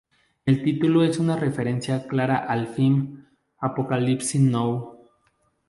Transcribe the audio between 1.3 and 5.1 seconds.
referencia clara al film "Apocalypse Now".